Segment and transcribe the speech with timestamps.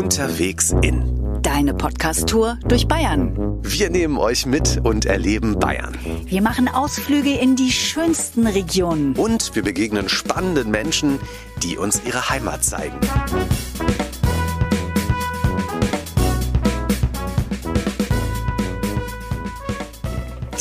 [0.00, 1.42] Unterwegs in.
[1.42, 3.58] Deine Podcast-Tour durch Bayern.
[3.62, 5.94] Wir nehmen euch mit und erleben Bayern.
[6.24, 9.14] Wir machen Ausflüge in die schönsten Regionen.
[9.14, 11.18] Und wir begegnen spannenden Menschen,
[11.62, 12.96] die uns ihre Heimat zeigen.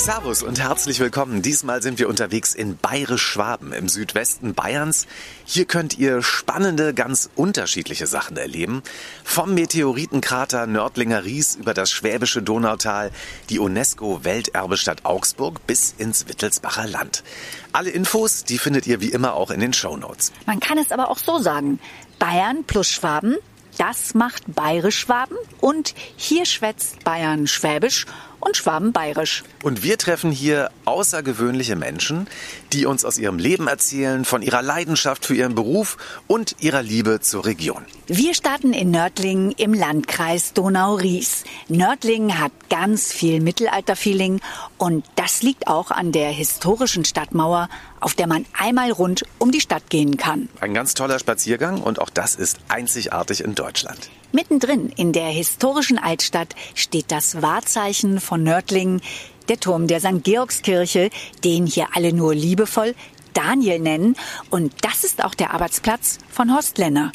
[0.10, 1.44] Servus und herzlich willkommen.
[1.44, 5.06] Diesmal sind wir unterwegs in Bayerisch-Schwaben im Südwesten Bayerns.
[5.46, 8.82] Hier könnt ihr spannende, ganz unterschiedliche Sachen erleben.
[9.24, 13.12] Vom Meteoritenkrater Nördlinger Ries über das schwäbische Donautal,
[13.52, 17.24] die UNESCO-Welterbestadt Augsburg bis ins Wittelsbacher Land.
[17.72, 20.32] Alle Infos, die findet ihr wie immer auch in den Shownotes.
[20.48, 21.80] Man kann es aber auch so sagen.
[22.18, 23.38] Bayern plus Schwaben,
[23.78, 28.08] das macht Bayerisch-Schwaben und hier schwätzt Bayern Schwäbisch
[28.40, 29.44] und Schwaben bayerisch.
[29.64, 32.28] Und wir treffen hier außergewöhnliche Menschen,
[32.74, 35.98] die uns aus ihrem Leben erzählen, von ihrer Leidenschaft für ihren Beruf
[36.28, 37.86] und ihrer Liebe zur Region.
[38.08, 41.44] Wir starten in Nördlingen im Landkreis Donau-Ries.
[41.68, 44.42] Nördlingen hat ganz viel Mittelalterfeeling
[44.78, 49.62] und das liegt auch an der historischen Stadtmauer, auf der man einmal rund um die
[49.62, 50.50] Stadt gehen kann.
[50.62, 54.10] Ein ganz toller Spaziergang und auch das ist einzigartig in Deutschland.
[54.32, 59.02] Mittendrin in der historischen Altstadt steht das Wahrzeichen von Nördlingen,
[59.48, 60.24] der Turm der St.
[60.24, 61.10] Georgskirche,
[61.44, 62.94] den hier alle nur liebevoll
[63.34, 64.16] Daniel nennen.
[64.52, 67.12] Und das ist auch der Arbeitsplatz von Horst Lenner.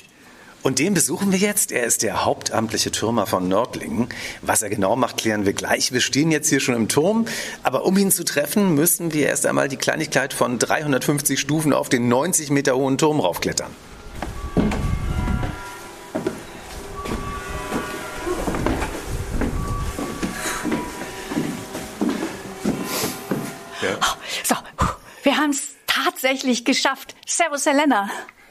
[0.64, 1.70] Und den besuchen wir jetzt.
[1.70, 4.08] Er ist der hauptamtliche Türmer von Nördlingen.
[4.40, 5.92] Was er genau macht, klären wir gleich.
[5.92, 7.26] Wir stehen jetzt hier schon im Turm.
[7.62, 11.90] Aber um ihn zu treffen, müssen wir erst einmal die Kleinigkeit von 350 Stufen auf
[11.90, 13.70] den 90 Meter hohen Turm raufklettern.
[25.44, 27.14] Haben es tatsächlich geschafft.
[27.26, 28.10] Servus, Helena.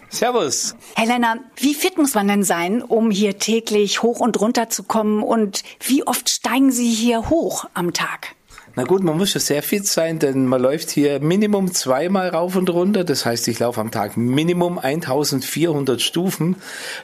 [0.10, 0.76] Servus.
[0.96, 5.24] Helena, wie fit muss man denn sein, um hier täglich hoch und runter zu kommen?
[5.24, 8.36] Und wie oft steigen Sie hier hoch am Tag?
[8.76, 12.56] Na gut, man muss schon sehr fit sein, denn man läuft hier Minimum zweimal rauf
[12.56, 13.04] und runter.
[13.04, 16.56] Das heißt, ich laufe am Tag Minimum 1400 Stufen.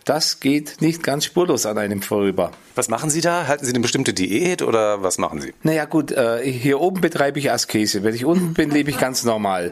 [0.03, 2.49] Das geht nicht ganz spurlos an einem vorüber.
[2.73, 3.45] Was machen Sie da?
[3.45, 5.53] Halten Sie eine bestimmte Diät oder was machen Sie?
[5.61, 8.03] Naja gut, äh, hier oben betreibe ich Askese.
[8.03, 9.71] Wenn ich unten bin, lebe ich ganz normal.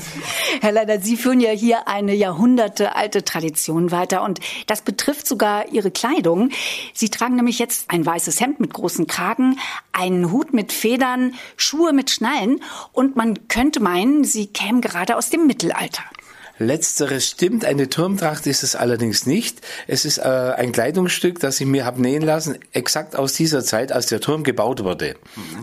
[0.62, 5.90] Herr Leider, Sie führen ja hier eine jahrhundertealte Tradition weiter und das betrifft sogar Ihre
[5.90, 6.48] Kleidung.
[6.94, 9.58] Sie tragen nämlich jetzt ein weißes Hemd mit großen Kragen,
[9.92, 11.25] einen Hut mit Federn,
[11.56, 12.60] Schuhe mit Schnallen
[12.92, 16.02] und man könnte meinen, Sie kämen gerade aus dem Mittelalter.
[16.58, 19.60] Letzteres stimmt, eine Turmtracht ist es allerdings nicht.
[19.86, 23.92] Es ist äh, ein Kleidungsstück, das ich mir habe nähen lassen, exakt aus dieser Zeit,
[23.92, 25.16] als der Turm gebaut wurde.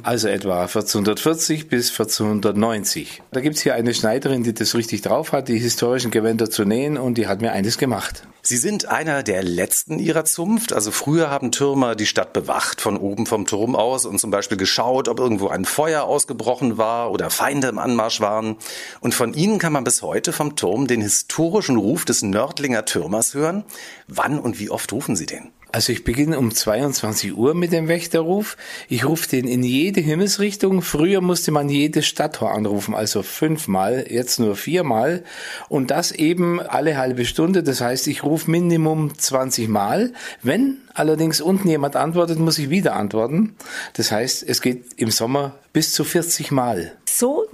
[0.04, 3.24] Also etwa 1440 bis 1490.
[3.32, 6.98] Da gibt's hier eine Schneiderin, die das richtig drauf hat, die historischen Gewänder zu nähen
[6.98, 8.28] und die hat mir eines gemacht.
[8.46, 10.74] Sie sind einer der letzten ihrer Zunft.
[10.74, 14.58] Also früher haben Türmer die Stadt bewacht, von oben vom Turm aus und zum Beispiel
[14.58, 18.58] geschaut, ob irgendwo ein Feuer ausgebrochen war oder Feinde im Anmarsch waren.
[19.00, 23.34] Und von ihnen kann man bis heute vom Turm den historischen Ruf des Nördlinger Türmers
[23.34, 23.64] hören.
[24.10, 25.54] Wann und wie oft rufen Sie den?
[25.74, 28.58] Also ich beginne um 22 Uhr mit dem Wächterruf.
[28.90, 30.84] Ich rufe den in jede Himmelsrichtung.
[30.84, 35.24] Früher musste man jedes Stadttor anrufen, also fünfmal, jetzt nur viermal.
[35.70, 37.64] Und das eben alle halbe Stunde.
[37.64, 40.14] Das heißt, ich rufe Minimum 20 Mal.
[40.44, 43.56] Wenn allerdings unten jemand antwortet, muss ich wieder antworten.
[43.94, 46.92] Das heißt, es geht im Sommer bis zu 40 Mal.
[47.10, 47.48] So,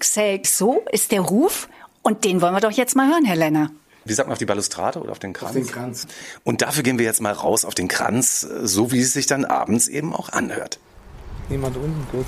[0.44, 1.70] so ist der Ruf
[2.02, 3.72] und den wollen wir doch jetzt mal hören, Herr Lenner.
[4.06, 5.50] Wie sagt man auf die Balustrade oder auf den Kranz?
[5.50, 6.08] Auf den Kranz.
[6.44, 9.46] Und dafür gehen wir jetzt mal raus auf den Kranz, so wie es sich dann
[9.46, 10.80] abends eben auch anhört.
[11.50, 12.26] Niemand unten, gut.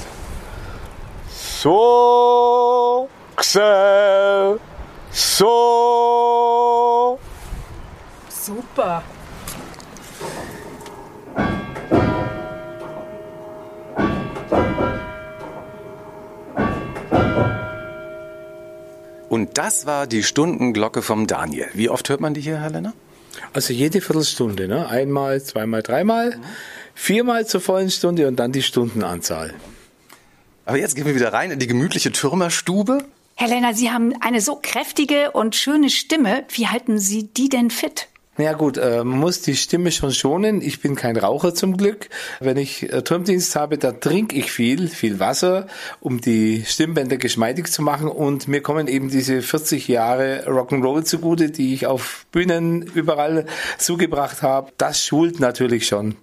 [1.62, 4.60] So, Xel,
[5.12, 5.50] so.
[8.30, 9.04] Super.
[19.42, 21.68] Und das war die Stundenglocke vom Daniel.
[21.74, 22.94] Wie oft hört man die hier, Herr Lenner?
[23.54, 24.88] Also jede Viertelstunde, ne?
[24.88, 26.40] Einmal, zweimal, dreimal,
[26.94, 29.56] viermal zur vollen Stunde und dann die Stundenanzahl.
[30.66, 33.04] Aber jetzt gehen wir wieder rein in die gemütliche Türmerstube.
[33.34, 36.44] Herr Lenner, Sie haben eine so kräftige und schöne Stimme.
[36.50, 38.10] Wie halten Sie die denn fit?
[38.38, 40.62] Naja gut, äh, man muss die Stimme schon schonen.
[40.62, 42.08] Ich bin kein Raucher zum Glück.
[42.40, 45.68] Wenn ich äh, Turmdienst habe, da trinke ich viel, viel Wasser,
[46.00, 48.08] um die Stimmbänder geschmeidig zu machen.
[48.08, 53.48] Und mir kommen eben diese 40 Jahre Rock'n'Roll zugute, die ich auf Bühnen überall
[53.78, 54.72] zugebracht habe.
[54.78, 56.16] Das schult natürlich schon.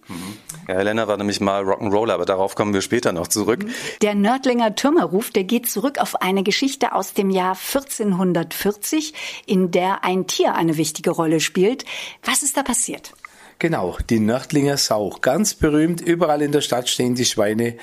[0.67, 3.67] Ja, Helena war nämlich mal Rock'n'Roller, aber darauf kommen wir später noch zurück.
[4.01, 9.13] Der Nördlinger Türmerruf, der geht zurück auf eine Geschichte aus dem Jahr 1440,
[9.45, 11.85] in der ein Tier eine wichtige Rolle spielt.
[12.25, 13.13] Was ist da passiert?
[13.61, 15.17] Genau, die Nördlinger Sau.
[15.21, 17.77] Ganz berühmt, überall in der Stadt stehen die Schweine.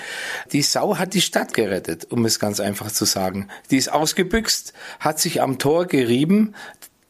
[0.54, 3.50] Die Sau hat die Stadt gerettet, um es ganz einfach zu sagen.
[3.72, 4.72] Die ist ausgebüxt,
[5.02, 6.56] hat sich am Tor gerieben.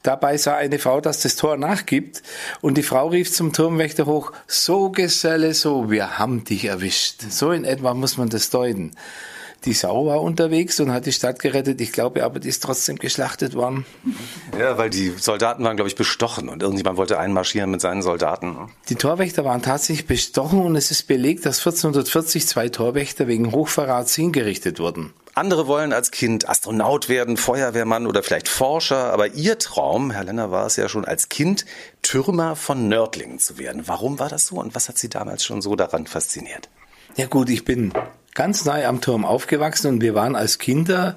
[0.02, 2.24] Dabei sah eine Frau, dass das Tor nachgibt
[2.62, 7.22] und die Frau rief zum Turmwächter hoch, so Geselle, so, wir haben dich erwischt.
[7.30, 8.96] So in etwa muss man das deuten.
[9.63, 11.81] Die Sau war unterwegs und hat die Stadt gerettet.
[11.81, 13.86] Ich glaube aber, die ist trotzdem geschlachtet worden.
[14.60, 18.69] Ja, weil die Soldaten waren, glaube ich, bestochen und irgendjemand wollte einmarschieren mit seinen Soldaten.
[18.90, 24.13] Die Torwächter waren tatsächlich bestochen und es ist belegt, dass 1440 zwei Torwächter wegen Hochverrats
[24.16, 25.13] hingerichtet wurden.
[25.36, 30.50] Andere wollen als Kind Astronaut werden, Feuerwehrmann oder vielleicht Forscher, aber Ihr Traum, Herr Lenner,
[30.50, 31.66] war es ja schon als Kind,
[32.04, 33.84] Türmer von Nördlingen zu werden.
[33.86, 36.69] Warum war das so und was hat Sie damals schon so daran fasziniert?
[37.18, 37.92] Ja gut, ich bin
[38.36, 41.16] ganz nahe am Turm aufgewachsen und wir waren als Kinder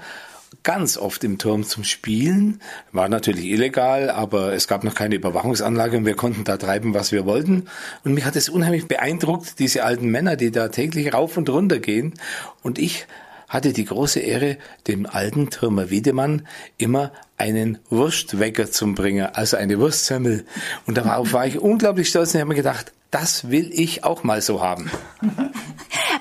[0.62, 2.60] ganz oft im Turm zum Spielen.
[2.92, 7.12] War natürlich illegal, aber es gab noch keine Überwachungsanlage und wir konnten da treiben, was
[7.12, 7.66] wir wollten.
[8.04, 11.78] Und mich hat es unheimlich beeindruckt, diese alten Männer, die da täglich rauf und runter
[11.78, 12.14] gehen.
[12.62, 13.06] Und ich
[13.48, 14.56] hatte die große Ehre,
[14.86, 20.44] dem alten Türmer Wiedemann immer einen Wurstwecker zum bringen, also eine Wurstsemmel.
[20.86, 24.42] Und darauf war ich unglaublich stolz und habe mir gedacht, das will ich auch mal
[24.42, 24.90] so haben.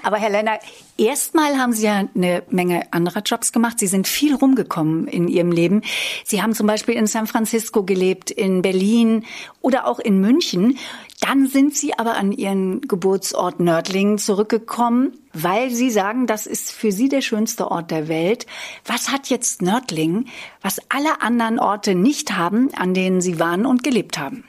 [0.03, 0.59] Aber Herr Lenner,
[0.97, 3.77] erstmal haben Sie ja eine Menge anderer Jobs gemacht.
[3.79, 5.81] Sie sind viel rumgekommen in Ihrem Leben.
[6.23, 9.25] Sie haben zum Beispiel in San Francisco gelebt, in Berlin
[9.61, 10.77] oder auch in München.
[11.19, 16.91] Dann sind Sie aber an Ihren Geburtsort Nördlingen zurückgekommen, weil Sie sagen, das ist für
[16.91, 18.45] Sie der schönste Ort der Welt.
[18.85, 20.29] Was hat jetzt Nördlingen,
[20.61, 24.43] was alle anderen Orte nicht haben, an denen Sie waren und gelebt haben?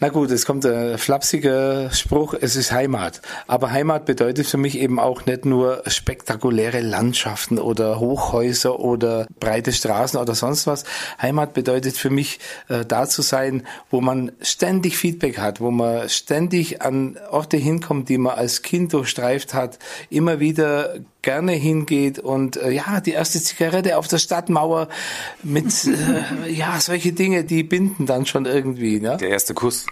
[0.00, 3.20] Na gut, es kommt der flapsige Spruch, es ist Heimat.
[3.48, 9.72] Aber Heimat bedeutet für mich eben auch nicht nur spektakuläre Landschaften oder Hochhäuser oder breite
[9.72, 10.84] Straßen oder sonst was.
[11.20, 12.38] Heimat bedeutet für mich
[12.68, 18.08] äh, da zu sein, wo man ständig Feedback hat, wo man ständig an Orte hinkommt,
[18.08, 19.80] die man als Kind durchstreift hat,
[20.10, 24.88] immer wieder gerne hingeht und äh, ja, die erste Zigarette auf der Stadtmauer
[25.42, 29.16] mit äh, ja, solche Dinge, die binden dann schon irgendwie, ne?
[29.18, 29.86] Der erste Kuss.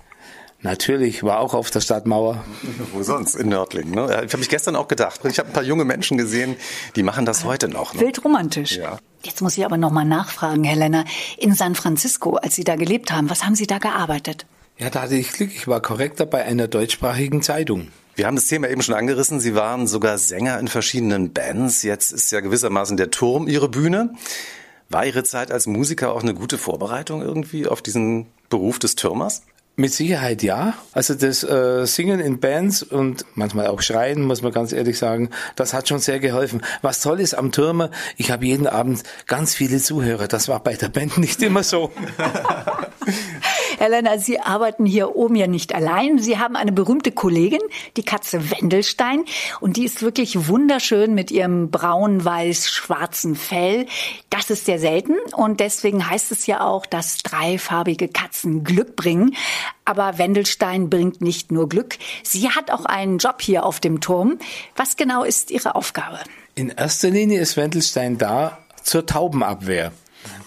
[0.62, 2.42] Natürlich, war auch auf der Stadtmauer.
[2.92, 3.34] Wo sonst?
[3.34, 3.94] In Nördlingen.
[3.94, 4.04] Ne?
[4.24, 5.20] Ich habe mich gestern auch gedacht.
[5.24, 6.56] Ich habe ein paar junge Menschen gesehen,
[6.96, 7.94] die machen das heute noch.
[7.94, 8.00] Ne?
[8.00, 8.76] Wild romantisch.
[8.76, 8.98] Ja.
[9.22, 11.04] Jetzt muss ich aber noch mal nachfragen, Herr Lenner.
[11.36, 14.46] In San Francisco, als Sie da gelebt haben, was haben Sie da gearbeitet?
[14.78, 15.50] Ja, da hatte ich Glück.
[15.54, 17.88] Ich war Korrektor bei einer deutschsprachigen Zeitung.
[18.16, 19.40] Wir haben das Thema eben schon angerissen.
[19.40, 21.82] Sie waren sogar Sänger in verschiedenen Bands.
[21.82, 24.14] Jetzt ist ja gewissermaßen der Turm Ihre Bühne.
[24.88, 29.42] War Ihre Zeit als Musiker auch eine gute Vorbereitung irgendwie auf diesen Beruf des Türmers?
[29.78, 30.72] Mit Sicherheit ja.
[30.92, 35.28] Also das äh, Singen in Bands und manchmal auch Schreien, muss man ganz ehrlich sagen,
[35.54, 36.62] das hat schon sehr geholfen.
[36.80, 40.28] Was toll ist am Türmer, ich habe jeden Abend ganz viele Zuhörer.
[40.28, 41.92] Das war bei der Band nicht immer so.
[43.78, 46.18] Helena, Sie arbeiten hier oben ja nicht allein.
[46.18, 47.60] Sie haben eine berühmte Kollegin,
[47.96, 49.24] die Katze Wendelstein.
[49.60, 53.86] Und die ist wirklich wunderschön mit ihrem braun-weiß-schwarzen Fell.
[54.30, 55.14] Das ist sehr selten.
[55.34, 59.34] Und deswegen heißt es ja auch, dass dreifarbige Katzen Glück bringen.
[59.84, 61.98] Aber Wendelstein bringt nicht nur Glück.
[62.22, 64.38] Sie hat auch einen Job hier auf dem Turm.
[64.74, 66.18] Was genau ist Ihre Aufgabe?
[66.54, 69.92] In erster Linie ist Wendelstein da zur Taubenabwehr.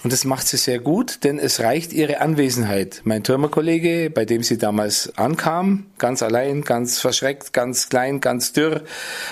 [0.04, 3.02] Und das macht sie sehr gut, denn es reicht ihre Anwesenheit.
[3.04, 8.84] Mein Türmerkollege, bei dem sie damals ankam, ganz allein, ganz verschreckt, ganz klein, ganz dürr,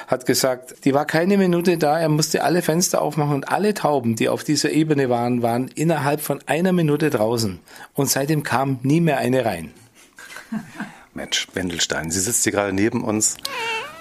[0.07, 4.15] hat gesagt, die war keine Minute da, er musste alle Fenster aufmachen und alle Tauben,
[4.15, 7.59] die auf dieser Ebene waren, waren innerhalb von einer Minute draußen.
[7.93, 9.71] Und seitdem kam nie mehr eine rein.
[11.13, 13.37] Mensch, Wendelstein, sie sitzt hier gerade neben uns.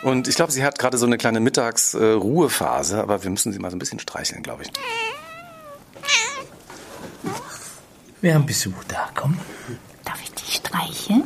[0.03, 3.71] Und ich glaube, sie hat gerade so eine kleine Mittagsruhephase, aber wir müssen sie mal
[3.71, 4.71] so ein bisschen streicheln, glaube ich.
[8.27, 9.39] Wir haben Besuch da, komm.
[10.05, 11.23] Darf ich dich streicheln?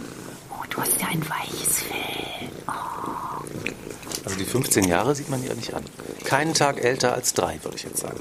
[0.50, 2.50] Oh, du hast ja ein weiches Fell.
[2.68, 3.42] Oh.
[4.22, 5.82] Also die 15 Jahre sieht man ja nicht an.
[6.24, 8.18] Keinen Tag älter als drei, würde ich jetzt sagen.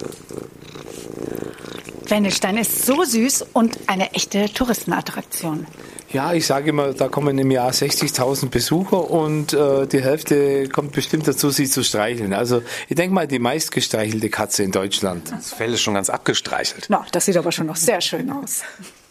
[2.05, 5.67] Wendelstein ist so süß und eine echte Touristenattraktion.
[6.11, 10.91] Ja, ich sage immer, da kommen im Jahr 60.000 Besucher und äh, die Hälfte kommt
[10.91, 12.33] bestimmt dazu, sie zu streicheln.
[12.33, 15.31] Also ich denke mal, die meistgestreichelte Katze in Deutschland.
[15.31, 16.87] Das Fell ist schon ganz abgestreichelt.
[16.89, 18.63] Na, das sieht aber schon noch sehr schön aus.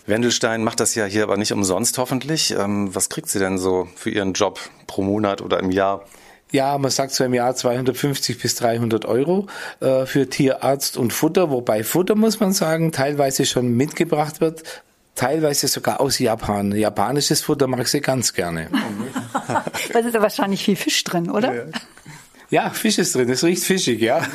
[0.06, 2.50] Wendelstein macht das ja hier aber nicht umsonst hoffentlich.
[2.50, 6.04] Ähm, was kriegt sie denn so für ihren Job pro Monat oder im Jahr?
[6.50, 9.46] Ja, man sagt so im Jahr 250 bis 300 Euro
[9.80, 14.64] äh, für Tierarzt und Futter, wobei Futter, muss man sagen, teilweise schon mitgebracht wird,
[15.18, 16.72] teilweise sogar aus Japan.
[16.72, 18.68] Japanisches Futter mag sie ganz gerne.
[19.92, 21.66] da ist ja wahrscheinlich viel Fisch drin, oder?
[22.50, 24.22] Ja, Fisch ist drin, es riecht fischig, ja.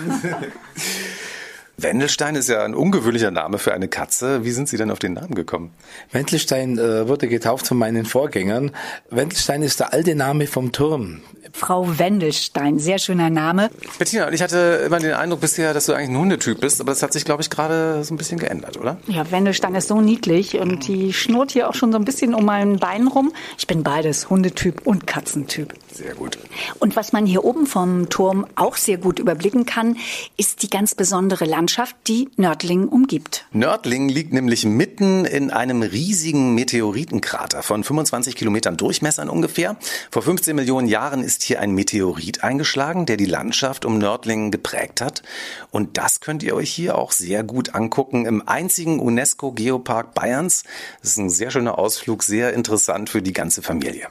[1.84, 4.46] Wendelstein ist ja ein ungewöhnlicher Name für eine Katze.
[4.46, 5.74] Wie sind Sie denn auf den Namen gekommen?
[6.12, 8.72] Wendelstein äh, wurde getauft von meinen Vorgängern.
[9.10, 11.22] Wendelstein ist der alte Name vom Turm.
[11.52, 13.70] Frau Wendelstein, sehr schöner Name.
[14.00, 17.04] Bettina, ich hatte immer den Eindruck bisher, dass du eigentlich ein Hundetyp bist, aber das
[17.04, 18.98] hat sich, glaube ich, gerade so ein bisschen geändert, oder?
[19.08, 22.46] Ja, Wendelstein ist so niedlich und die schnurrt hier auch schon so ein bisschen um
[22.46, 23.34] mein Bein rum.
[23.58, 25.74] Ich bin beides, Hundetyp und Katzentyp.
[25.94, 26.40] Sehr gut.
[26.80, 29.98] Und was man hier oben vom Turm auch sehr gut überblicken kann,
[30.38, 33.46] ist die ganz besondere Landschaft, die Nördlingen umgibt.
[33.52, 39.78] Nördlingen liegt nämlich mitten in einem riesigen Meteoritenkrater von 25 Kilometern Durchmessern ungefähr.
[40.10, 45.00] Vor 15 Millionen Jahren ist hier ein Meteorit eingeschlagen, der die Landschaft um Nördlingen geprägt
[45.00, 45.22] hat.
[45.70, 50.64] Und das könnt ihr euch hier auch sehr gut angucken im einzigen UNESCO-Geopark Bayerns.
[51.02, 54.08] Das ist ein sehr schöner Ausflug, sehr interessant für die ganze Familie.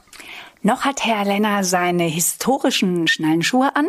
[0.65, 3.85] Noch hat Herr Lenner seine historischen Schnallenschuhe an,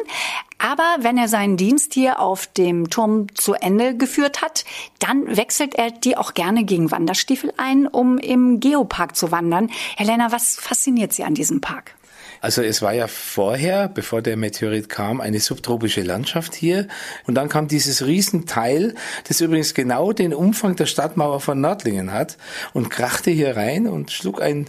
[0.58, 4.64] aber wenn er seinen Dienst hier auf dem Turm zu Ende geführt hat,
[4.98, 9.70] dann wechselt er die auch gerne gegen Wanderstiefel ein, um im Geopark zu wandern.
[9.96, 11.94] Herr Lenner, was fasziniert Sie an diesem Park?
[12.40, 16.88] Also es war ja vorher, bevor der Meteorit kam, eine subtropische Landschaft hier.
[17.26, 18.96] Und dann kam dieses Riesenteil,
[19.28, 22.36] das übrigens genau den Umfang der Stadtmauer von Nördlingen hat
[22.74, 24.66] und krachte hier rein und schlug ein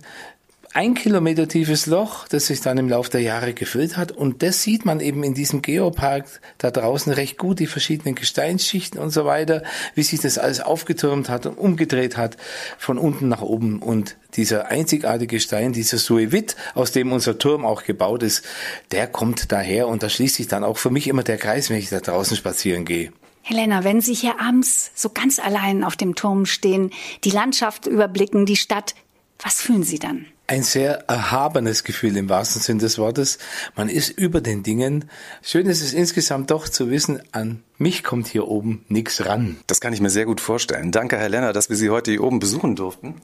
[0.75, 4.11] ein Kilometer tiefes Loch, das sich dann im Laufe der Jahre gefüllt hat.
[4.11, 6.25] Und das sieht man eben in diesem Geopark
[6.57, 9.63] da draußen recht gut, die verschiedenen Gesteinsschichten und so weiter,
[9.93, 12.35] wie sich das alles aufgetürmt hat und umgedreht hat
[12.77, 13.81] von unten nach oben.
[13.81, 18.43] Und dieser einzigartige Stein, dieser Suevit, aus dem unser Turm auch gebaut ist,
[18.91, 21.77] der kommt daher und da schließt sich dann auch für mich immer der Kreis, wenn
[21.77, 23.13] ich da draußen spazieren gehe.
[23.43, 26.91] Helena, wenn Sie hier abends so ganz allein auf dem Turm stehen,
[27.23, 28.93] die Landschaft überblicken, die Stadt,
[29.39, 30.25] was fühlen Sie dann?
[30.47, 33.39] Ein sehr erhabenes Gefühl im wahrsten Sinn des Wortes.
[33.75, 35.09] Man ist über den Dingen.
[35.41, 39.57] Schön ist es insgesamt doch zu wissen, an mich kommt hier oben nichts ran.
[39.67, 40.91] Das kann ich mir sehr gut vorstellen.
[40.91, 43.15] Danke, Herr Lenner, dass wir Sie heute hier oben besuchen durften.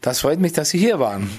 [0.00, 1.30] Das freut mich, dass Sie hier waren.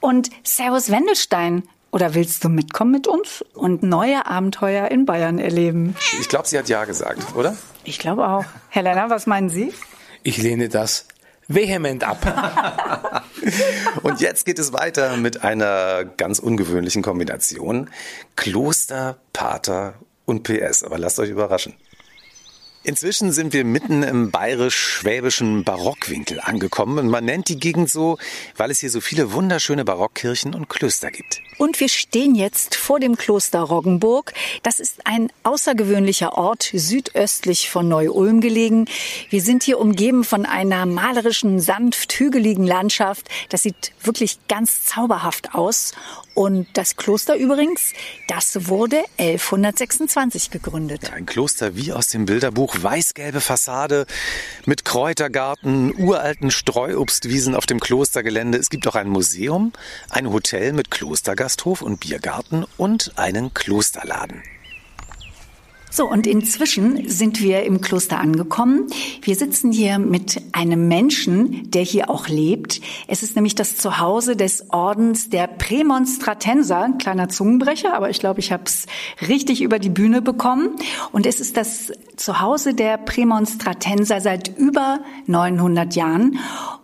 [0.00, 1.62] Und Servus Wendelstein.
[1.92, 5.96] Oder willst du mitkommen mit uns und neue Abenteuer in Bayern erleben?
[6.20, 7.56] Ich glaube, sie hat ja gesagt, oder?
[7.82, 8.44] Ich glaube auch.
[8.68, 9.72] Helena, was meinen Sie?
[10.22, 11.06] Ich lehne das
[11.50, 13.24] vehement ab.
[14.02, 17.90] Und jetzt geht es weiter mit einer ganz ungewöhnlichen Kombination.
[18.36, 20.84] Kloster, Pater und PS.
[20.84, 21.74] Aber lasst euch überraschen.
[22.82, 28.16] Inzwischen sind wir mitten im bayerisch-schwäbischen Barockwinkel angekommen und man nennt die Gegend so,
[28.56, 31.42] weil es hier so viele wunderschöne Barockkirchen und Klöster gibt.
[31.58, 34.32] Und wir stehen jetzt vor dem Kloster Roggenburg.
[34.62, 38.86] Das ist ein außergewöhnlicher Ort südöstlich von Neu-Ulm gelegen.
[39.28, 43.28] Wir sind hier umgeben von einer malerischen, sanft hügeligen Landschaft.
[43.50, 45.92] Das sieht wirklich ganz zauberhaft aus.
[46.32, 47.92] Und das Kloster übrigens,
[48.26, 51.02] das wurde 1126 gegründet.
[51.02, 54.06] Ja, ein Kloster wie aus dem Bilderbuch, weißgelbe Fassade
[54.66, 58.58] mit Kräutergarten, uralten Streuobstwiesen auf dem Klostergelände.
[58.58, 59.72] Es gibt auch ein Museum,
[60.08, 64.42] ein Hotel mit Klostergasthof und Biergarten und einen Klosterladen.
[65.92, 68.86] So, und inzwischen sind wir im Kloster angekommen.
[69.22, 72.80] Wir sitzen hier mit einem Menschen, der hier auch lebt.
[73.08, 76.82] Es ist nämlich das Zuhause des Ordens der Prämonstratenser.
[76.82, 78.86] Ein kleiner Zungenbrecher, aber ich glaube, ich habe es
[79.26, 80.76] richtig über die Bühne bekommen.
[81.10, 86.38] Und es ist das Zuhause der Prämonstratenser seit über 900 Jahren.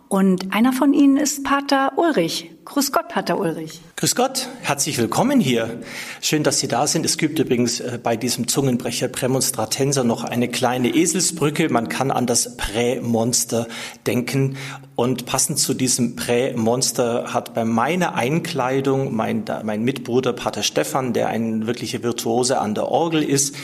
[0.09, 2.51] Und einer von ihnen ist Pater Ulrich.
[2.69, 3.79] Grüß Gott, Pater Ulrich.
[3.95, 5.79] Grüß Gott, herzlich willkommen hier.
[6.19, 7.05] Schön, dass Sie da sind.
[7.05, 11.69] Es gibt übrigens äh, bei diesem Zungenbrecher Prämonstratenser noch eine kleine Eselsbrücke.
[11.69, 13.67] Man kann an das Prämonster
[14.05, 14.57] denken.
[14.97, 21.29] Und passend zu diesem Prämonster hat bei meiner Einkleidung mein, mein Mitbruder Pater Stefan, der
[21.29, 23.55] ein wirklicher Virtuose an der Orgel ist,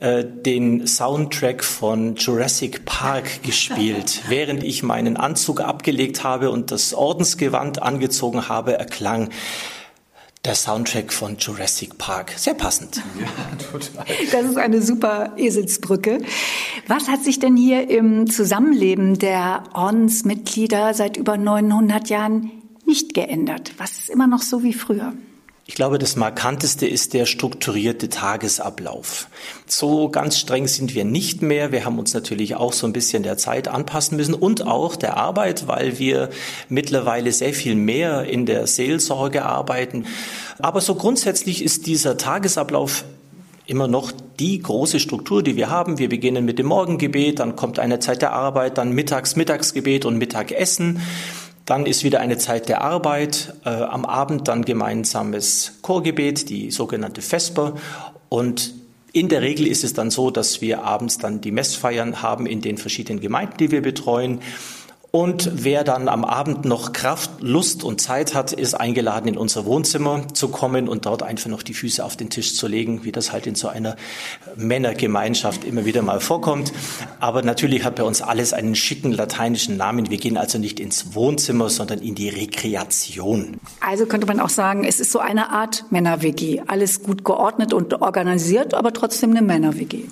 [0.00, 4.22] äh, den Soundtrack von Jurassic Park gespielt.
[4.28, 9.28] Während ich meinen Anzug abgelegt habe und das Ordensgewand angezogen habe, erklang
[10.46, 12.32] der Soundtrack von Jurassic Park.
[12.36, 13.02] Sehr passend.
[13.20, 13.26] Ja,
[13.70, 14.06] total.
[14.32, 16.22] Das ist eine super Eselsbrücke.
[16.86, 22.50] Was hat sich denn hier im Zusammenleben der Ordensmitglieder seit über 900 Jahren
[22.86, 23.74] nicht geändert?
[23.76, 25.12] Was ist immer noch so wie früher?
[25.70, 29.28] Ich glaube, das Markanteste ist der strukturierte Tagesablauf.
[29.68, 31.70] So ganz streng sind wir nicht mehr.
[31.70, 35.16] Wir haben uns natürlich auch so ein bisschen der Zeit anpassen müssen und auch der
[35.16, 36.30] Arbeit, weil wir
[36.68, 40.06] mittlerweile sehr viel mehr in der Seelsorge arbeiten.
[40.58, 43.04] Aber so grundsätzlich ist dieser Tagesablauf
[43.66, 44.10] immer noch
[44.40, 45.98] die große Struktur, die wir haben.
[45.98, 50.18] Wir beginnen mit dem Morgengebet, dann kommt eine Zeit der Arbeit, dann Mittags, Mittagsgebet und
[50.18, 51.00] Mittagessen.
[51.70, 57.22] Dann ist wieder eine Zeit der Arbeit, äh, am Abend dann gemeinsames Chorgebet, die sogenannte
[57.22, 57.76] Vesper
[58.28, 58.74] und
[59.12, 62.60] In der Regel ist es dann so, dass wir abends dann die Messfeiern haben in
[62.60, 64.40] den verschiedenen Gemeinden, die wir betreuen.
[65.12, 69.64] Und wer dann am Abend noch Kraft, Lust und Zeit hat, ist eingeladen, in unser
[69.64, 73.10] Wohnzimmer zu kommen und dort einfach noch die Füße auf den Tisch zu legen, wie
[73.10, 73.96] das halt in so einer
[74.54, 76.72] Männergemeinschaft immer wieder mal vorkommt.
[77.18, 80.10] Aber natürlich hat bei uns alles einen schicken lateinischen Namen.
[80.10, 83.58] Wir gehen also nicht ins Wohnzimmer, sondern in die Rekreation.
[83.80, 86.62] Also könnte man auch sagen, es ist so eine Art Männer-WG.
[86.68, 90.04] Alles gut geordnet und organisiert, aber trotzdem eine Männer-WG.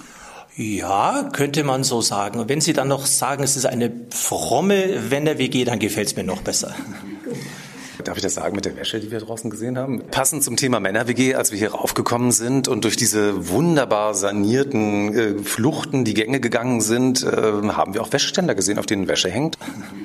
[0.60, 2.40] Ja, könnte man so sagen.
[2.40, 6.24] Und wenn Sie dann noch sagen, es ist eine fromme Wenner-WG, dann gefällt es mir
[6.24, 6.74] noch besser.
[8.04, 10.02] Darf ich das sagen mit der Wäsche, die wir draußen gesehen haben?
[10.10, 15.42] Passend zum Thema Männer-WG, als wir hier raufgekommen sind und durch diese wunderbar sanierten äh,
[15.42, 19.58] Fluchten die Gänge gegangen sind, äh, haben wir auch Wäscheständer gesehen, auf denen Wäsche hängt.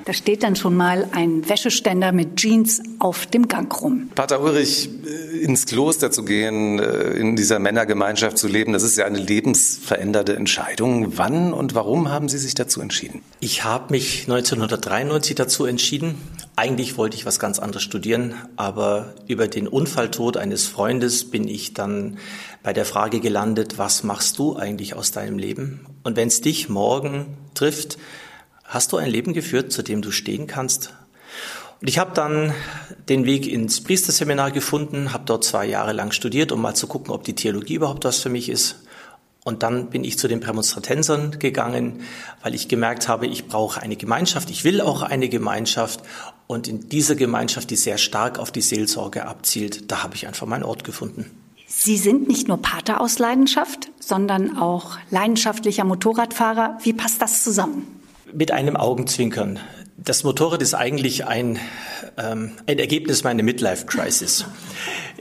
[0.06, 4.10] Da steht dann schon mal ein Wäscheständer mit Jeans auf dem Gang rum.
[4.16, 8.98] Pater Ulrich, äh, ins Kloster zu gehen, äh, in dieser Männergemeinschaft zu leben, das ist
[8.98, 11.18] ja eine lebensverändernde Entscheidung.
[11.18, 13.22] Wann und warum haben Sie sich dazu entschieden?
[13.40, 16.16] Ich habe mich 1993 dazu entschieden.
[16.56, 21.74] Eigentlich wollte ich was ganz anderes studieren, aber über den Unfalltod eines Freundes bin ich
[21.74, 22.20] dann
[22.62, 25.88] bei der Frage gelandet, was machst du eigentlich aus deinem Leben?
[26.04, 27.98] Und wenn es dich morgen trifft,
[28.64, 30.94] hast du ein Leben geführt, zu dem du stehen kannst?
[31.82, 32.54] Und ich habe dann
[33.10, 37.12] den Weg ins Priesterseminar gefunden, habe dort zwei Jahre lang studiert, um mal zu gucken,
[37.12, 38.76] ob die Theologie überhaupt was für mich ist.
[39.44, 42.04] Und dann bin ich zu den Prämonstratensern gegangen,
[42.42, 46.02] weil ich gemerkt habe, ich brauche eine Gemeinschaft, ich will auch eine Gemeinschaft.
[46.48, 50.46] Und in dieser Gemeinschaft, die sehr stark auf die Seelsorge abzielt, da habe ich einfach
[50.46, 51.32] meinen Ort gefunden.
[51.68, 56.78] Sie sind nicht nur Pater aus Leidenschaft, sondern auch leidenschaftlicher Motorradfahrer.
[56.84, 57.88] Wie passt das zusammen?
[58.32, 59.60] Mit einem Augenzwinkern.
[59.98, 61.60] Das Motorrad ist eigentlich ein,
[62.18, 64.46] ähm, ein Ergebnis meiner Midlife-Crisis.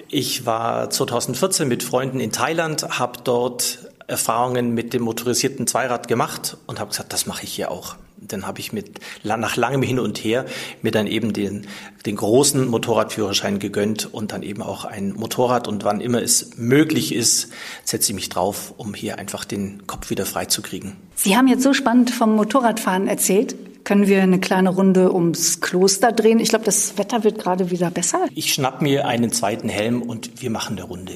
[0.09, 6.59] Ich war 2014 mit Freunden in Thailand, habe dort Erfahrungen mit dem motorisierten Zweirad gemacht
[6.67, 7.97] und habe gesagt, das mache ich hier auch.
[8.29, 10.47] Dann habe ich mit nach langem Hin und Her
[10.83, 11.67] mir dann eben den,
[12.07, 15.69] den großen Motorradführerschein gegönnt und dann eben auch ein Motorrad.
[15.69, 17.49] Und wann immer es möglich ist,
[17.85, 20.97] setze ich mich drauf, um hier einfach den Kopf wieder frei zu kriegen.
[21.15, 23.55] Sie haben jetzt so spannend vom Motorradfahren erzählt.
[23.85, 26.39] Können wir eine kleine Runde ums Kloster drehen?
[26.39, 28.27] Ich glaube, das Wetter wird gerade wieder besser.
[28.35, 31.15] Ich schnapp mir einen zweiten Helm und wir machen eine Runde.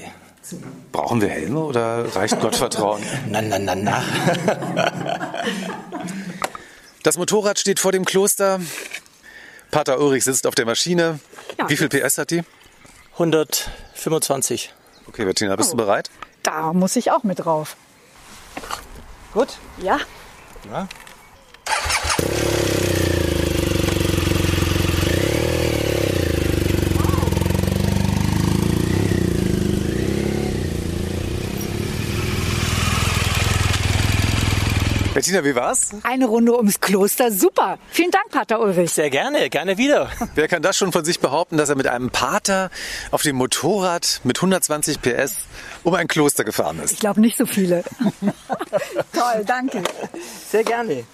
[0.92, 3.02] Brauchen wir Helme oder reicht Gottvertrauen?
[3.30, 4.02] na, na, na, na.
[7.06, 8.60] Das Motorrad steht vor dem Kloster.
[9.70, 11.20] Pater Ulrich sitzt auf der Maschine.
[11.56, 11.70] Ja.
[11.70, 12.42] Wie viel PS hat die?
[13.12, 14.74] 125.
[15.06, 16.10] Okay, Bettina, bist du bereit?
[16.42, 17.76] Da muss ich auch mit drauf.
[19.32, 19.56] Gut?
[19.78, 20.00] Ja.
[20.68, 20.88] Ja.
[35.16, 35.88] Bettina, wie war's?
[36.02, 37.32] Eine Runde ums Kloster.
[37.32, 37.78] Super.
[37.88, 38.92] Vielen Dank, Pater Ulrich.
[38.92, 40.10] Sehr gerne, gerne wieder.
[40.34, 42.68] Wer kann das schon von sich behaupten, dass er mit einem Pater
[43.12, 45.46] auf dem Motorrad mit 120 PS
[45.84, 46.92] um ein Kloster gefahren ist?
[46.92, 47.82] Ich glaube nicht so viele.
[49.14, 49.82] Toll, danke.
[50.50, 51.04] Sehr gerne.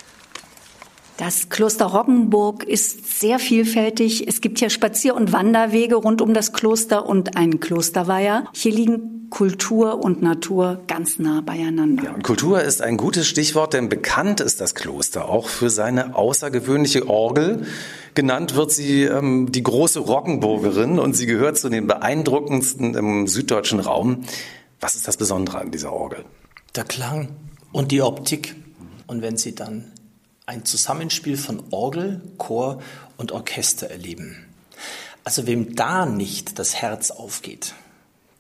[1.24, 4.26] Das Kloster Roggenburg ist sehr vielfältig.
[4.26, 8.46] Es gibt hier Spazier- und Wanderwege rund um das Kloster und ein Klosterweiher.
[8.52, 12.02] Hier liegen Kultur und Natur ganz nah beieinander.
[12.02, 16.16] Ja, und Kultur ist ein gutes Stichwort, denn bekannt ist das Kloster auch für seine
[16.16, 17.66] außergewöhnliche Orgel.
[18.14, 23.78] Genannt wird sie ähm, die große Roggenburgerin und sie gehört zu den beeindruckendsten im süddeutschen
[23.78, 24.24] Raum.
[24.80, 26.24] Was ist das Besondere an dieser Orgel?
[26.74, 27.28] Der Klang
[27.70, 28.56] und die Optik.
[29.06, 29.92] Und wenn Sie dann
[30.46, 32.82] ein Zusammenspiel von Orgel, Chor
[33.16, 34.46] und Orchester erleben.
[35.24, 37.74] Also wem da nicht das Herz aufgeht,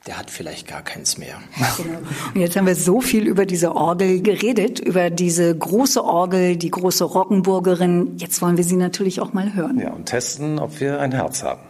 [0.06, 1.36] der hat vielleicht gar keins mehr.
[1.76, 1.98] Genau.
[2.34, 6.70] Und jetzt haben wir so viel über diese Orgel geredet, über diese große Orgel, die
[6.70, 8.16] große Roggenburgerin.
[8.18, 9.78] Jetzt wollen wir sie natürlich auch mal hören.
[9.78, 11.60] Ja, und testen, ob wir ein Herz haben.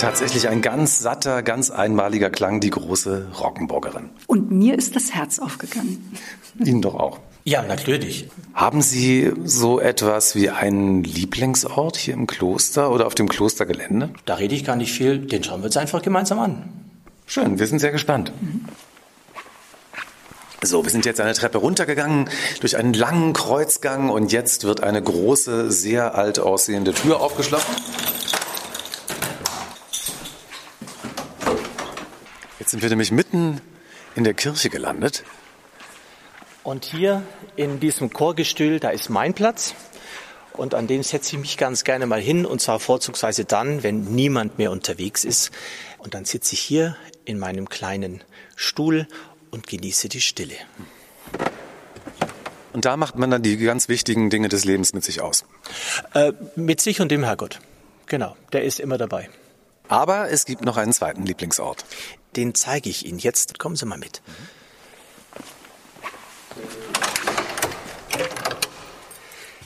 [0.00, 4.08] Tatsächlich ein ganz satter, ganz einmaliger Klang, die große Roggenburgerin.
[4.26, 6.16] Und mir ist das Herz aufgegangen.
[6.58, 7.18] Ihnen doch auch.
[7.44, 8.26] Ja, natürlich.
[8.54, 14.08] Haben Sie so etwas wie einen Lieblingsort hier im Kloster oder auf dem Klostergelände?
[14.24, 16.62] Da rede ich gar nicht viel, den schauen wir uns einfach gemeinsam an.
[17.26, 18.32] Schön, wir sind sehr gespannt.
[20.62, 25.02] So, wir sind jetzt eine Treppe runtergegangen durch einen langen Kreuzgang und jetzt wird eine
[25.02, 27.74] große, sehr alt aussehende Tür aufgeschlossen.
[32.70, 33.60] Jetzt sind wir nämlich mitten
[34.14, 35.24] in der Kirche gelandet.
[36.62, 37.24] Und hier
[37.56, 39.74] in diesem Chorgestühl, da ist mein Platz.
[40.52, 44.14] Und an dem setze ich mich ganz gerne mal hin, und zwar vorzugsweise dann, wenn
[44.14, 45.50] niemand mehr unterwegs ist.
[45.98, 48.22] Und dann sitze ich hier in meinem kleinen
[48.54, 49.08] Stuhl
[49.50, 50.54] und genieße die Stille.
[52.72, 55.44] Und da macht man dann die ganz wichtigen Dinge des Lebens mit sich aus.
[56.14, 57.58] Äh, mit sich und dem Herrgott.
[58.06, 59.28] Genau, der ist immer dabei.
[59.88, 61.84] Aber es gibt noch einen zweiten Lieblingsort.
[62.36, 63.58] Den zeige ich Ihnen jetzt.
[63.58, 64.22] Kommen Sie mal mit.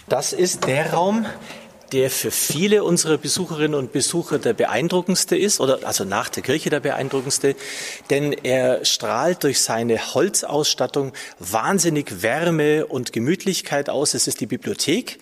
[0.09, 1.27] Das ist der Raum,
[1.92, 6.68] der für viele unserer Besucherinnen und Besucher der beeindruckendste ist, oder also nach der Kirche
[6.68, 7.55] der beeindruckendste,
[8.11, 14.14] denn er strahlt durch seine Holzausstattung wahnsinnig Wärme und Gemütlichkeit aus.
[14.14, 15.18] Es ist die Bibliothek.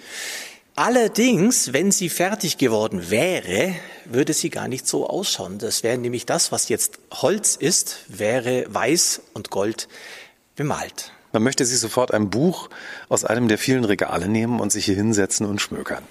[0.74, 3.74] Allerdings, wenn sie fertig geworden wäre,
[4.06, 5.58] würde sie gar nicht so ausschauen.
[5.58, 9.86] Das wäre nämlich das, was jetzt Holz ist, wäre weiß und gold
[10.56, 11.12] bemalt.
[11.32, 12.70] Man möchte sich sofort ein Buch
[13.10, 16.04] aus einem der vielen Regale nehmen und sich hier hinsetzen und schmökern.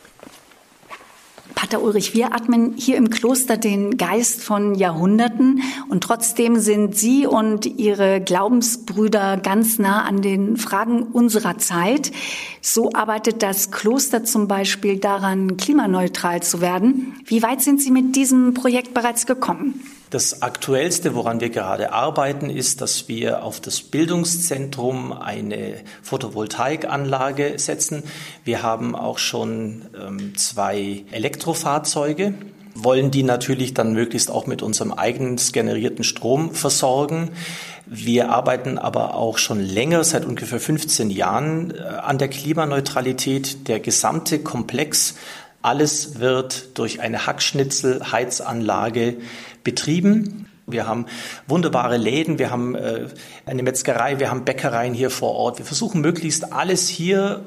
[1.61, 7.27] Pater Ulrich, wir atmen hier im Kloster den Geist von Jahrhunderten und trotzdem sind Sie
[7.27, 12.11] und Ihre Glaubensbrüder ganz nah an den Fragen unserer Zeit.
[12.61, 17.13] So arbeitet das Kloster zum Beispiel daran, klimaneutral zu werden.
[17.25, 19.83] Wie weit sind Sie mit diesem Projekt bereits gekommen?
[20.11, 28.03] Das Aktuellste, woran wir gerade arbeiten, ist, dass wir auf das Bildungszentrum eine Photovoltaikanlage setzen.
[28.43, 32.33] Wir haben auch schon ähm, zwei Elektrofahrzeuge,
[32.75, 37.29] wollen die natürlich dann möglichst auch mit unserem eigenen generierten Strom versorgen.
[37.85, 43.69] Wir arbeiten aber auch schon länger, seit ungefähr 15 Jahren, äh, an der Klimaneutralität.
[43.69, 45.15] Der gesamte Komplex,
[45.61, 49.17] alles wird durch eine Hackschnitzelheizanlage
[49.63, 50.47] betrieben.
[50.67, 51.05] Wir haben
[51.47, 53.07] wunderbare Läden, wir haben äh,
[53.45, 55.57] eine Metzgerei, wir haben Bäckereien hier vor Ort.
[55.57, 57.43] Wir versuchen möglichst alles hier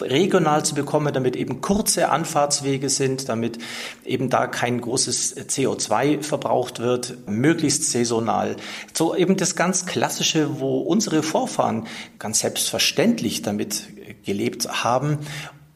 [0.00, 3.58] regional zu bekommen, damit eben kurze Anfahrtswege sind, damit
[4.04, 8.56] eben da kein großes CO2 verbraucht wird, möglichst saisonal.
[8.92, 11.86] So eben das ganz Klassische, wo unsere Vorfahren
[12.18, 13.88] ganz selbstverständlich damit
[14.24, 15.18] gelebt haben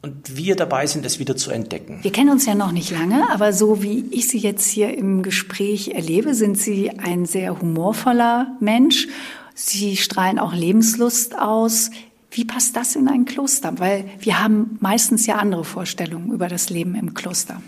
[0.03, 2.01] und wir dabei sind, es wieder zu entdecken.
[2.03, 5.23] Wir kennen uns ja noch nicht lange, aber so wie ich Sie jetzt hier im
[5.23, 9.07] Gespräch erlebe, sind Sie ein sehr humorvoller Mensch.
[9.55, 11.91] Sie strahlen auch Lebenslust aus.
[12.33, 13.79] Wie passt das in ein Kloster?
[13.79, 17.63] Weil wir haben meistens ja andere Vorstellungen über das Leben im Kloster.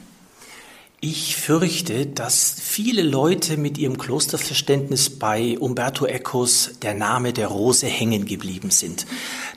[1.06, 7.86] Ich fürchte, dass viele Leute mit ihrem Klosterverständnis bei Umberto Ecos Der Name der Rose
[7.86, 9.04] hängen geblieben sind.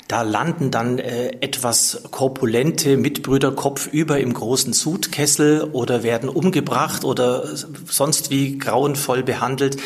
[0.10, 7.48] Da landen dann äh, etwas korpulente Mitbrüder kopfüber im großen Sudkessel oder werden umgebracht oder
[7.86, 9.78] sonst wie grauenvoll behandelt.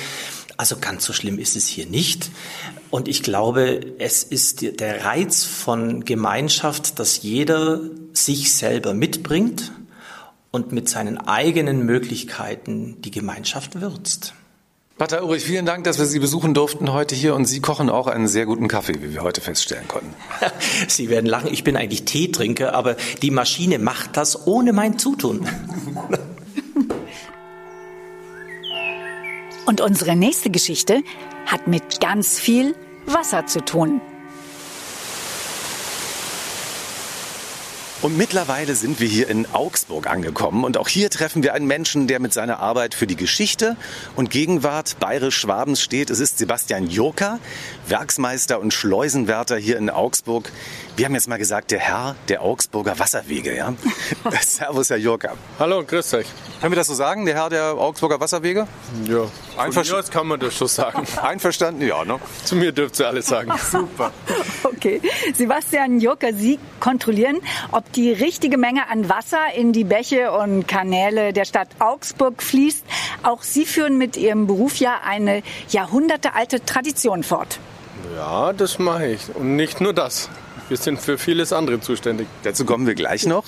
[0.58, 2.32] Also ganz so schlimm ist es hier nicht.
[2.90, 7.82] Und ich glaube, es ist der Reiz von Gemeinschaft, dass jeder
[8.14, 9.72] sich selber mitbringt
[10.52, 14.34] und mit seinen eigenen Möglichkeiten die Gemeinschaft würzt.
[14.98, 18.06] Pater Ulrich, vielen Dank, dass wir Sie besuchen durften heute hier und Sie kochen auch
[18.06, 20.14] einen sehr guten Kaffee, wie wir heute feststellen konnten.
[20.88, 25.48] Sie werden lachen, ich bin eigentlich Teetrinker, aber die Maschine macht das ohne mein Zutun.
[29.66, 31.02] Und unsere nächste Geschichte
[31.48, 32.76] hat mit ganz viel
[33.08, 34.02] Wasser zu tun.
[38.02, 42.08] Und mittlerweile sind wir hier in Augsburg angekommen und auch hier treffen wir einen Menschen,
[42.08, 43.78] der mit seiner Arbeit für die Geschichte
[44.16, 46.10] und Gegenwart Bayerisch-Schwabens steht.
[46.10, 47.38] Es ist Sebastian Jurka,
[47.88, 50.52] Werksmeister und Schleusenwärter hier in Augsburg.
[50.98, 53.74] Wir haben jetzt mal gesagt, der Herr der Augsburger Wasserwege, ja?
[54.42, 55.34] Servus, Herr Jurka.
[55.58, 56.28] Hallo, grüß euch.
[56.60, 58.68] Können wir das so sagen, der Herr der Augsburger Wasserwege?
[59.06, 59.24] Ja,
[59.58, 60.12] Einverstanden?
[60.12, 61.08] kann man das schon sagen.
[61.22, 61.82] Einverstanden?
[61.82, 62.20] Ja, ne?
[62.44, 63.52] Zu mir dürft ihr alles sagen.
[63.72, 64.12] Super.
[64.64, 65.02] Okay.
[65.34, 67.38] Sebastian Jurka, Sie kontrollieren,
[67.72, 72.84] ob die richtige Menge an Wasser in die Bäche und Kanäle der Stadt Augsburg fließt.
[73.24, 77.60] Auch Sie führen mit Ihrem Beruf ja eine jahrhundertealte Tradition fort.
[78.16, 79.34] Ja, das mache ich.
[79.36, 80.30] Und nicht nur das.
[80.72, 82.30] Wir sind für vieles andere zuständig.
[82.44, 83.44] Dazu kommen wir gleich noch.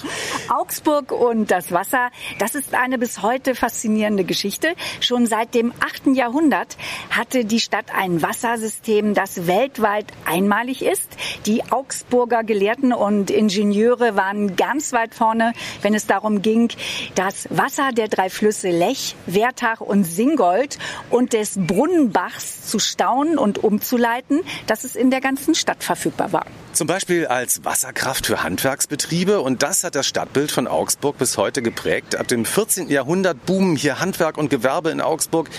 [0.49, 4.73] Augsburg und das Wasser, das ist eine bis heute faszinierende Geschichte.
[4.99, 6.17] Schon seit dem 8.
[6.17, 6.75] Jahrhundert
[7.11, 11.07] hatte die Stadt ein Wassersystem, das weltweit einmalig ist.
[11.45, 16.73] Die Augsburger Gelehrten und Ingenieure waren ganz weit vorne, wenn es darum ging,
[17.15, 20.77] das Wasser der drei Flüsse Lech, Wertach und Singold
[21.09, 26.45] und des Brunnenbachs zu stauen und umzuleiten, dass es in der ganzen Stadt verfügbar war.
[26.73, 31.61] Zum Beispiel als Wasserkraft für Handwerksbetriebe und das hat das Stadtbild von Augsburg bis heute
[31.61, 32.15] geprägt.
[32.15, 32.89] Ab dem 14.
[32.89, 35.51] Jahrhundert boomen hier Handwerk und Gewerbe in Augsburg,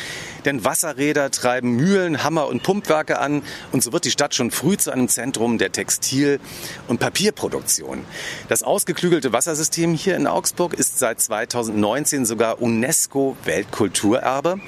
[0.44, 4.76] denn Wasserräder treiben Mühlen, Hammer und Pumpwerke an und so wird die Stadt schon früh
[4.76, 6.40] zu einem Zentrum der Textil-
[6.88, 8.04] und Papierproduktion.
[8.48, 14.58] Das ausgeklügelte Wassersystem hier in Augsburg ist seit 2019 sogar UNESCO-Weltkulturerbe.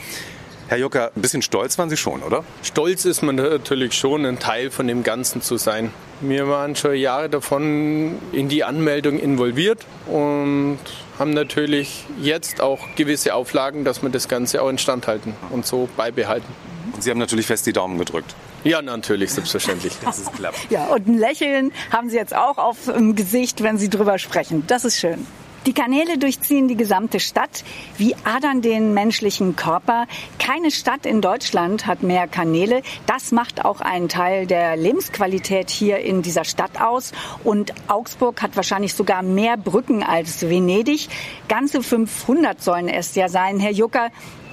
[0.68, 2.42] Herr Jucker, ein bisschen stolz waren Sie schon, oder?
[2.62, 5.92] Stolz ist man natürlich schon, ein Teil von dem Ganzen zu sein.
[6.20, 10.80] Wir waren schon Jahre davon in die Anmeldung involviert und
[11.20, 15.88] haben natürlich jetzt auch gewisse Auflagen, dass wir das Ganze auch instand halten und so
[15.96, 16.52] beibehalten.
[16.92, 18.34] Und Sie haben natürlich fest die Daumen gedrückt.
[18.64, 19.92] Ja, natürlich, selbstverständlich.
[20.04, 20.58] Das ist klappt.
[20.70, 24.64] Ja, und ein Lächeln haben Sie jetzt auch auf dem Gesicht, wenn Sie drüber sprechen.
[24.66, 25.24] Das ist schön.
[25.66, 27.64] Die Kanäle durchziehen die gesamte Stadt,
[27.98, 30.06] wie Adern den menschlichen Körper.
[30.38, 32.82] Keine Stadt in Deutschland hat mehr Kanäle.
[33.06, 37.10] Das macht auch einen Teil der Lebensqualität hier in dieser Stadt aus.
[37.42, 41.08] Und Augsburg hat wahrscheinlich sogar mehr Brücken als Venedig.
[41.48, 43.58] Ganze 500 sollen es ja sein.
[43.58, 44.10] Herr Jucker,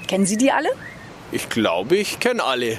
[0.07, 0.69] kennen Sie die alle?
[1.33, 2.77] Ich glaube, ich kenne alle.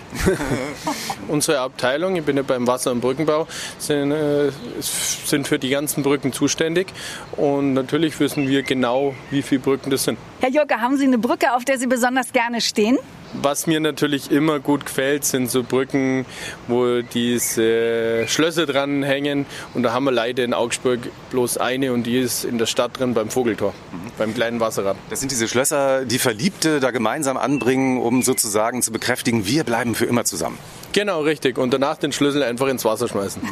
[1.29, 6.05] Unsere Abteilung, ich bin ja beim Wasser- und Brückenbau, sind, äh, sind für die ganzen
[6.05, 6.87] Brücken zuständig.
[7.33, 10.19] Und natürlich wissen wir genau, wie viele Brücken das sind.
[10.41, 12.97] Herr Jürger, haben Sie eine Brücke, auf der Sie besonders gerne stehen?
[13.43, 16.25] Was mir natürlich immer gut gefällt, sind so Brücken,
[16.69, 19.47] wo diese Schlösser dran hängen.
[19.75, 22.99] Und da haben wir leider in Augsburg bloß eine und die ist in der Stadt
[22.99, 24.13] drin beim Vogeltor, mhm.
[24.19, 24.97] beim kleinen Wasserrad.
[25.11, 29.95] Das sind diese Schlösser, die Verliebte da gemeinsam anbringen, um sozusagen zu bekräftigen, wir bleiben
[29.95, 30.59] für immer zusammen.
[30.93, 31.59] Genau, richtig.
[31.59, 33.43] Und danach den Schlüssel einfach ins Wasser schmeißen.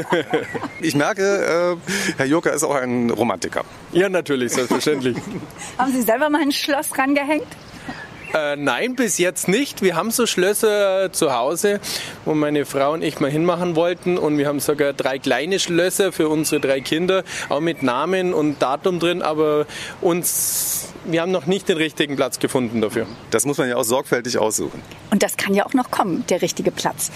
[0.80, 3.64] ich merke, äh, Herr Joker ist auch ein Romantiker.
[3.92, 5.16] Ja, natürlich, selbstverständlich.
[5.78, 7.48] Haben Sie selber mal ein Schloss rangehängt?
[8.34, 9.82] Äh, nein, bis jetzt nicht.
[9.82, 11.80] Wir haben so Schlösser zu Hause,
[12.24, 14.18] wo meine Frau und ich mal hinmachen wollten.
[14.18, 18.60] Und wir haben sogar drei kleine Schlösser für unsere drei Kinder, auch mit Namen und
[18.60, 19.22] Datum drin.
[19.22, 19.66] Aber
[20.00, 23.06] uns, wir haben noch nicht den richtigen Platz gefunden dafür.
[23.30, 24.82] Das muss man ja auch sorgfältig aussuchen.
[25.10, 27.10] Und das kann ja auch noch kommen, der richtige Platz.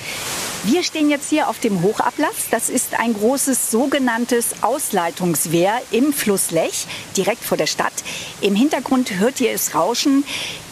[0.65, 2.49] Wir stehen jetzt hier auf dem Hochablass.
[2.51, 7.93] Das ist ein großes sogenanntes Ausleitungswehr im Fluss Lech, direkt vor der Stadt.
[8.41, 10.25] Im Hintergrund hört ihr es rauschen.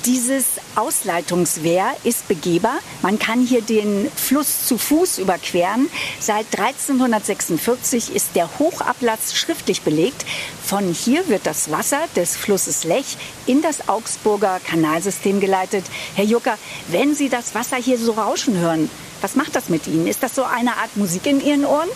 [0.06, 2.78] Dieses Ausleitungswehr ist begehbar.
[3.02, 5.90] Man kann hier den Fluss zu Fuß überqueren.
[6.18, 10.24] Seit 1346 ist der Hochablass schriftlich belegt.
[10.64, 15.84] Von hier wird das Wasser des Flusses Lech in das Augsburger Kanalsystem geleitet.
[16.14, 16.56] Herr Jucker,
[16.88, 18.88] wenn Sie das Wasser hier so rauschen hören,
[19.20, 20.06] was macht das mit Ihnen?
[20.06, 21.90] Ist das so eine Art Musik in Ihren Ohren?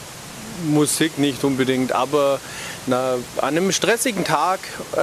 [0.71, 2.39] Musik nicht unbedingt, aber
[2.87, 4.61] na, an einem stressigen Tag,
[4.93, 4.99] äh,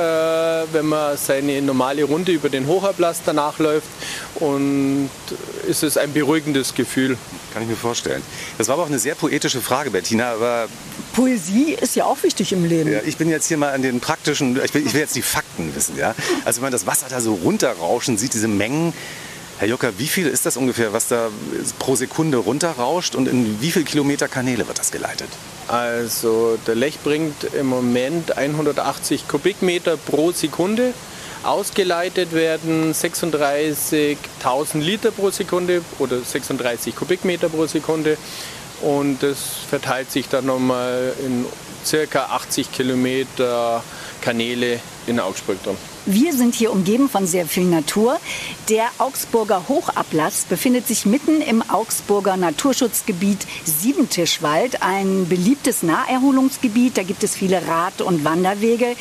[0.73, 3.87] wenn man seine normale Runde über den Hochablass danach läuft,
[4.35, 5.09] und
[5.67, 7.17] ist es ein beruhigendes Gefühl.
[7.53, 8.21] Kann ich mir vorstellen.
[8.57, 10.31] Das war aber auch eine sehr poetische Frage, Bettina.
[10.33, 10.67] Aber
[11.13, 12.91] Poesie ist ja auch wichtig im Leben.
[12.91, 15.21] Ja, ich bin jetzt hier mal an den praktischen, ich will, ich will jetzt die
[15.21, 15.97] Fakten wissen.
[15.97, 16.15] Ja?
[16.45, 18.93] Also wenn man das Wasser da so runterrauschen sieht, diese Mengen,
[19.59, 21.29] Herr Jocker, wie viel ist das ungefähr, was da
[21.77, 25.29] pro Sekunde runterrauscht und in wie viel Kilometer Kanäle wird das geleitet?
[25.71, 30.93] Also der Lech bringt im Moment 180 Kubikmeter pro Sekunde.
[31.43, 38.17] Ausgeleitet werden 36.000 Liter pro Sekunde oder 36 Kubikmeter pro Sekunde.
[38.81, 39.37] Und das
[39.69, 41.45] verteilt sich dann nochmal in
[41.85, 43.81] circa 80 Kilometer
[44.21, 45.75] Kanäle in Augsburg drin.
[46.05, 48.19] Wir sind hier umgeben von sehr viel Natur.
[48.69, 56.97] Der Augsburger Hochablass befindet sich mitten im Augsburger Naturschutzgebiet Siebentischwald, ein beliebtes Naherholungsgebiet.
[56.97, 58.95] Da gibt es viele Rad- und Wanderwege.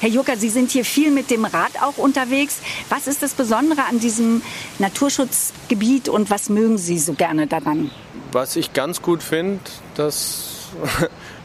[0.00, 2.58] Herr Jucker, Sie sind hier viel mit dem Rad auch unterwegs.
[2.90, 4.42] Was ist das Besondere an diesem
[4.78, 7.90] Naturschutzgebiet und was mögen Sie so gerne daran?
[8.32, 9.60] Was ich ganz gut finde,
[9.94, 10.68] dass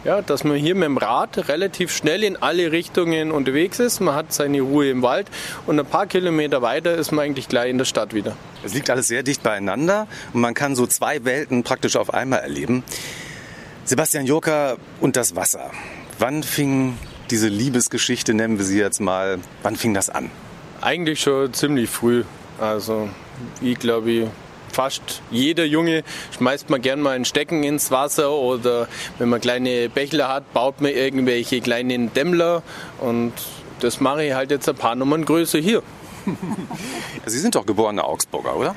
[0.04, 4.00] ja, dass man hier mit dem Rad relativ schnell in alle Richtungen unterwegs ist.
[4.00, 5.28] Man hat seine Ruhe im Wald
[5.66, 8.36] und ein paar Kilometer weiter ist man eigentlich gleich in der Stadt wieder.
[8.64, 12.40] Es liegt alles sehr dicht beieinander und man kann so zwei Welten praktisch auf einmal
[12.40, 12.84] erleben.
[13.86, 15.72] Sebastian Joker und das Wasser.
[16.20, 16.98] Wann fing
[17.30, 20.30] diese Liebesgeschichte, nennen wir sie jetzt mal, wann fing das an?
[20.82, 22.24] Eigentlich schon ziemlich früh.
[22.60, 23.10] Also
[23.62, 24.30] ich glaube,
[24.72, 26.04] fast jeder Junge
[26.38, 30.82] schmeißt man gern mal ein Stecken ins Wasser oder wenn man kleine Bächler hat, baut
[30.82, 32.64] man irgendwelche kleinen Dämmler
[33.00, 33.34] und
[33.80, 35.84] das mache ich halt jetzt ein paar Nummern größer hier.
[37.26, 38.76] Sie sind doch geborener Augsburger, oder?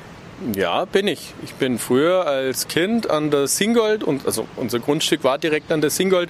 [0.55, 1.33] Ja, bin ich.
[1.43, 5.81] Ich bin früher als Kind an der Singold, und also unser Grundstück war direkt an
[5.81, 6.29] der Singold,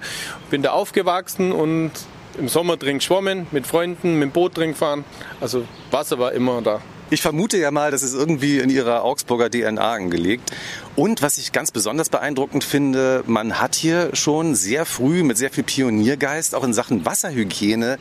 [0.49, 1.91] bin da aufgewachsen und
[2.37, 5.05] im Sommer drin geschwommen, mit Freunden, mit dem Boot drin gefahren.
[5.39, 6.81] Also Wasser war immer da.
[7.13, 10.49] Ich vermute ja mal, das ist irgendwie in ihrer Augsburger DNA angelegt.
[10.95, 15.49] Und was ich ganz besonders beeindruckend finde, man hat hier schon sehr früh mit sehr
[15.49, 17.99] viel Pioniergeist auch in Sachen Wasserhygiene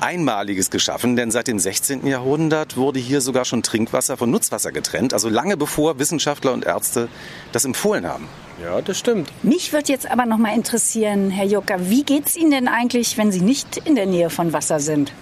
[0.00, 2.06] Einmaliges geschaffen, denn seit dem 16.
[2.06, 7.10] Jahrhundert wurde hier sogar schon Trinkwasser von Nutzwasser getrennt, also lange bevor Wissenschaftler und Ärzte
[7.52, 8.30] das empfohlen haben.
[8.62, 9.30] Ja, das stimmt.
[9.42, 13.30] Mich würde jetzt aber noch mal interessieren, Herr Jucker, wie geht's Ihnen denn eigentlich, wenn
[13.30, 15.12] Sie nicht in der Nähe von Wasser sind?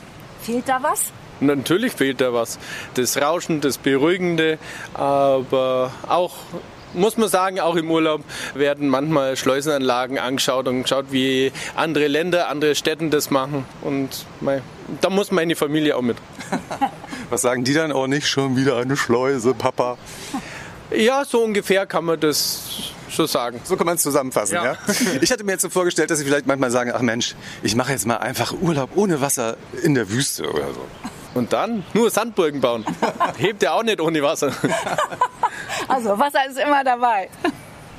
[0.42, 1.12] Fehlt da was?
[1.40, 2.59] Natürlich fehlt da was.
[2.94, 4.59] Das Rauschen, das Beruhigende,
[4.94, 6.37] aber auch
[6.92, 8.22] muss man sagen, auch im Urlaub
[8.55, 13.64] werden manchmal Schleusenanlagen angeschaut und geschaut, wie andere Länder, andere Städte das machen.
[13.83, 14.62] Und mei,
[15.00, 16.16] da muss meine Familie auch mit.
[17.31, 18.26] Was sagen die dann auch nicht?
[18.26, 19.98] Schon wieder eine Schleuse, Papa?
[20.90, 23.61] Ja, so ungefähr kann man das schon sagen.
[23.64, 24.64] So kann man es zusammenfassen, ja.
[24.64, 24.79] Ja.
[25.20, 27.92] Ich hatte mir jetzt so vorgestellt, dass Sie vielleicht manchmal sagen, ach Mensch, ich mache
[27.92, 30.85] jetzt mal einfach Urlaub ohne Wasser in der Wüste oder so.
[31.34, 32.84] Und dann nur Sandburgen bauen.
[33.38, 34.52] Hebt ja auch nicht ohne Wasser.
[35.88, 37.28] Also Wasser ist immer dabei.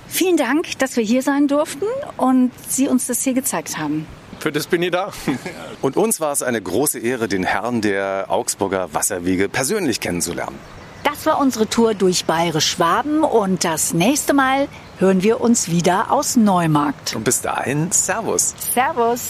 [0.08, 1.86] Vielen Dank, dass wir hier sein durften
[2.17, 4.06] und Sie uns das hier gezeigt haben.
[4.39, 5.12] Für das bin ich da.
[5.82, 10.58] Und uns war es eine große Ehre, den Herrn der Augsburger Wasserwege persönlich kennenzulernen.
[11.04, 14.67] Das war unsere Tour durch Bayerisch-Schwaben und das nächste Mal
[15.00, 17.15] hören wir uns wieder aus Neumarkt.
[17.15, 18.54] Und bis dahin, Servus.
[18.74, 19.30] Servus.